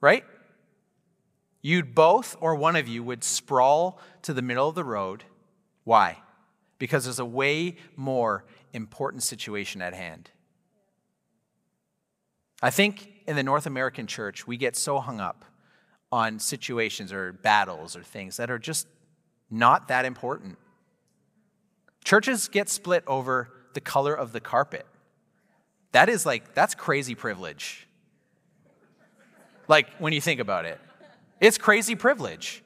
[0.00, 0.24] Right?
[1.62, 5.22] You'd both or one of you would sprawl to the middle of the road.
[5.84, 6.18] Why?
[6.80, 10.32] Because there's a way more important situation at hand.
[12.60, 15.44] I think in the North American church, we get so hung up
[16.10, 18.88] on situations or battles or things that are just
[19.50, 20.58] not that important.
[22.04, 24.86] Churches get split over the color of the carpet.
[25.92, 27.86] That is like, that's crazy privilege.
[29.68, 30.80] Like, when you think about it,
[31.40, 32.62] it's crazy privilege.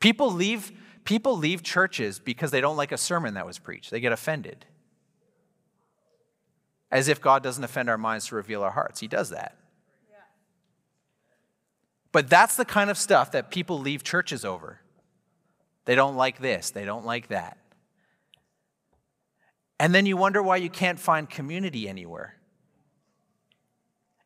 [0.00, 0.72] People leave,
[1.04, 4.64] people leave churches because they don't like a sermon that was preached, they get offended.
[6.90, 9.00] As if God doesn't offend our minds to reveal our hearts.
[9.00, 9.56] He does that.
[12.12, 14.80] But that's the kind of stuff that people leave churches over.
[15.88, 17.56] They don't like this, they don't like that.
[19.80, 22.34] And then you wonder why you can't find community anywhere.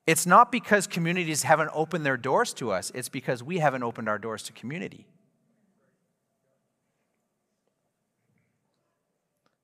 [0.04, 4.08] It's not because communities haven't opened their doors to us, it's because we haven't opened
[4.08, 5.06] our doors to community.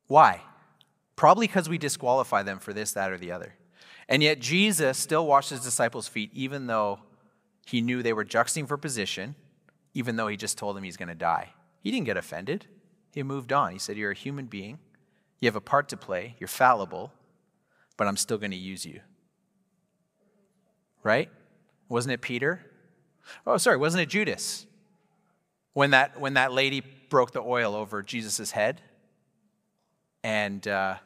[0.07, 0.43] Why?
[1.17, 3.57] Probably because we disqualify them for this, that, or the other.
[4.09, 7.01] And yet Jesus still washed his disciples' feet, even though
[7.67, 9.35] he knew they were juxting for position,
[9.95, 11.55] even though he just told them he's going to die.
[11.81, 12.67] He didn't get offended.
[13.15, 13.73] He moved on.
[13.73, 14.79] He said, You're a human being.
[15.41, 16.35] You have a part to play.
[16.39, 17.13] You're fallible,
[17.97, 19.01] but I'm still going to use you.
[21.03, 21.31] Right?
[21.89, 22.65] Wasn't it Peter?
[23.47, 24.67] Oh, sorry, wasn't it Judas?
[25.75, 28.81] When that, when that lady broke the oil over Jesus' head
[30.25, 30.97] and, uh,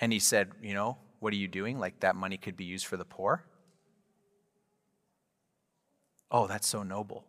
[0.00, 1.78] and he said, You know, what are you doing?
[1.78, 3.44] Like that money could be used for the poor.
[6.30, 7.24] Oh, that's so noble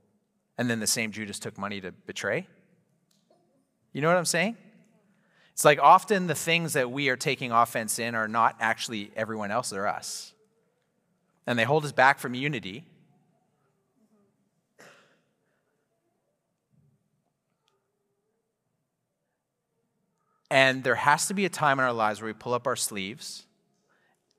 [0.58, 2.48] and then the same Judas took money to betray?
[3.94, 4.58] You know what I'm saying?
[5.54, 9.52] It's like often the things that we are taking offense in are not actually everyone
[9.52, 10.34] else, they're us.
[11.46, 12.86] And they hold us back from unity.
[20.50, 22.76] And there has to be a time in our lives where we pull up our
[22.76, 23.46] sleeves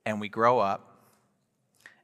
[0.04, 0.92] and we grow up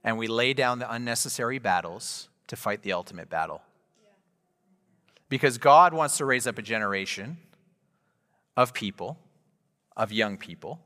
[0.02, 3.60] and we lay down the unnecessary battles to fight the ultimate battle.
[5.28, 7.36] Because God wants to raise up a generation
[8.56, 9.18] of people,
[9.96, 10.80] of young people.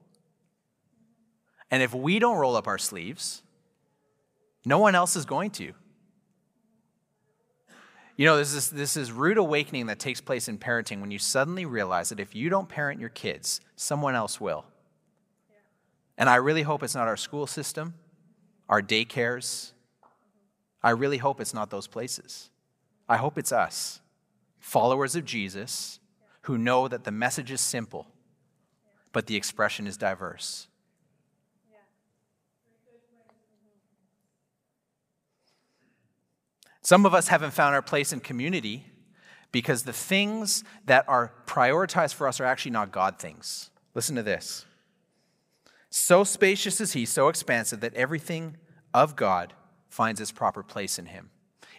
[1.71, 3.43] And if we don't roll up our sleeves,
[4.65, 5.73] no one else is going to.
[8.17, 11.19] You know, this is this is rude awakening that takes place in parenting when you
[11.19, 14.67] suddenly realize that if you don't parent your kids, someone else will.
[16.19, 17.95] And I really hope it's not our school system,
[18.69, 19.73] our daycares.
[20.83, 22.51] I really hope it's not those places.
[23.09, 24.02] I hope it's us
[24.63, 25.99] followers of Jesus
[26.43, 28.07] who know that the message is simple,
[29.13, 30.69] but the expression is diverse.
[36.81, 38.87] Some of us haven't found our place in community
[39.53, 43.71] because the things that are prioritized for us are actually not God things.
[43.95, 44.65] Listen to this.
[45.91, 48.57] So spacious is He, so expansive that everything
[48.95, 49.53] of God
[49.89, 51.31] finds its proper place in Him.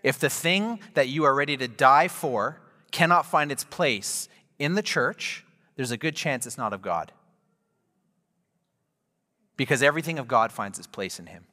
[0.03, 2.61] If the thing that you are ready to die for
[2.93, 5.43] cannot find its place in the church,
[5.75, 7.11] there's a good chance it's not of God.
[9.57, 11.43] Because everything of God finds its place in Him.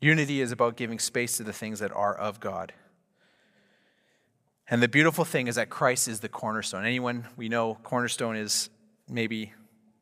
[0.00, 2.72] Unity is about giving space to the things that are of God.
[4.68, 6.84] And the beautiful thing is that Christ is the cornerstone.
[6.84, 8.68] Anyone we know, cornerstone is
[9.08, 9.52] maybe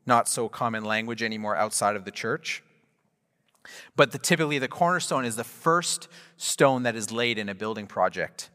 [0.05, 2.61] not so common language anymore outside of the church.
[3.95, 6.07] But the, typically, the cornerstone is the first
[6.37, 8.49] stone that is laid in a building project.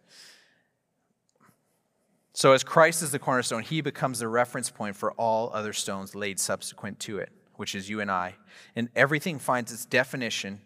[2.32, 6.14] So, as Christ is the cornerstone, he becomes the reference point for all other stones
[6.14, 8.36] laid subsequent to it, which is you and I.
[8.76, 10.60] And everything finds its definition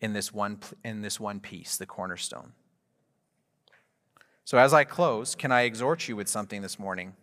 [0.00, 2.52] in this one, in this one piece, the cornerstone.
[4.44, 7.14] So, as I close, can I exhort you with something this morning?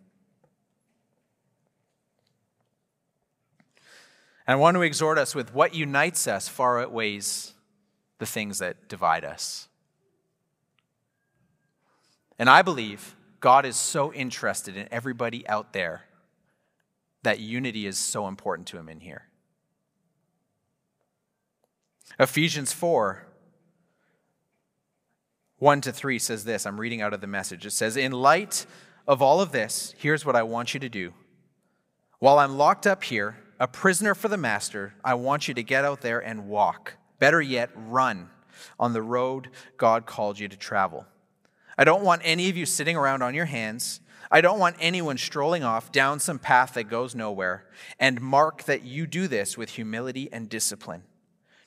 [4.50, 7.54] And I want to exhort us with what unites us far outweighs
[8.18, 9.68] the things that divide us.
[12.36, 16.02] And I believe God is so interested in everybody out there
[17.22, 19.28] that unity is so important to him in here.
[22.18, 23.24] Ephesians 4
[25.58, 26.66] 1 to 3 says this.
[26.66, 27.64] I'm reading out of the message.
[27.66, 28.66] It says, In light
[29.06, 31.12] of all of this, here's what I want you to do.
[32.18, 35.84] While I'm locked up here, a prisoner for the master, I want you to get
[35.84, 36.94] out there and walk.
[37.18, 38.30] Better yet, run
[38.78, 41.04] on the road God called you to travel.
[41.76, 44.00] I don't want any of you sitting around on your hands.
[44.30, 47.66] I don't want anyone strolling off down some path that goes nowhere.
[47.98, 51.02] And mark that you do this with humility and discipline,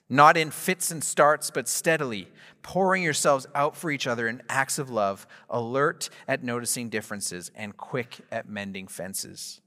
[0.09, 2.27] not in fits and starts, but steadily,
[2.63, 7.77] pouring yourselves out for each other in acts of love, alert at noticing differences, and
[7.77, 9.61] quick at mending fences.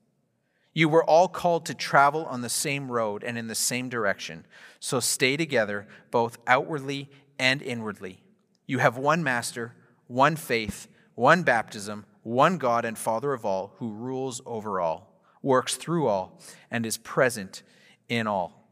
[0.77, 4.45] You were all called to travel on the same road and in the same direction.
[4.79, 7.09] So stay together, both outwardly
[7.39, 8.21] and inwardly.
[8.67, 9.73] You have one master,
[10.07, 15.77] one faith, one baptism, one God and Father of all, who rules over all, works
[15.77, 16.39] through all,
[16.71, 17.63] and is present
[18.11, 18.69] in all.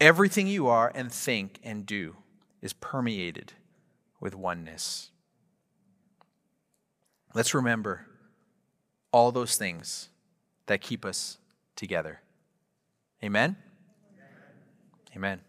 [0.00, 2.16] Everything you are and think and do
[2.60, 3.52] is permeated
[4.18, 5.12] with oneness.
[7.34, 8.08] Let's remember
[9.12, 10.08] all those things
[10.70, 11.36] that keep us
[11.74, 12.20] together.
[13.24, 13.56] Amen?
[15.16, 15.16] Amen.
[15.16, 15.40] Amen.